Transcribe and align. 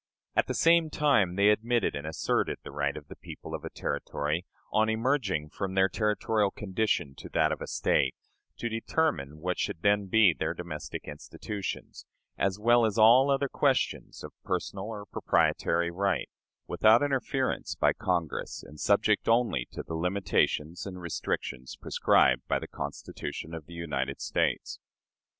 At 0.35 0.47
the 0.47 0.55
same 0.55 0.89
time 0.89 1.35
they 1.35 1.49
admitted 1.49 1.95
and 1.95 2.07
asserted 2.07 2.57
the 2.63 2.71
right 2.71 2.97
of 2.97 3.07
the 3.07 3.15
people 3.15 3.53
of 3.53 3.63
a 3.63 3.69
Territory, 3.69 4.47
on 4.73 4.89
emerging 4.89 5.49
from 5.49 5.75
their 5.75 5.89
territorial 5.89 6.49
condition 6.49 7.13
to 7.17 7.29
that 7.29 7.51
of 7.51 7.61
a 7.61 7.67
State, 7.67 8.15
to 8.57 8.67
determine 8.67 9.37
what 9.41 9.59
should 9.59 9.83
then 9.83 10.07
be 10.07 10.33
their 10.33 10.55
domestic 10.55 11.03
institutions, 11.07 12.07
as 12.35 12.57
well 12.57 12.83
as 12.83 12.97
all 12.97 13.29
other 13.29 13.47
questions 13.47 14.23
of 14.23 14.33
personal 14.43 14.85
or 14.85 15.05
proprietary 15.05 15.91
right, 15.91 16.31
without 16.65 17.03
interference 17.03 17.75
by 17.75 17.93
Congress, 17.93 18.63
and 18.63 18.79
subject 18.79 19.29
only 19.29 19.67
to 19.69 19.83
the 19.83 19.93
limitations 19.93 20.87
and 20.87 20.99
restrictions 20.99 21.75
prescribed 21.75 22.41
by 22.47 22.57
the 22.57 22.67
Constitution 22.67 23.53
of 23.53 23.67
the 23.67 23.75
United 23.75 24.19
States. 24.19 24.79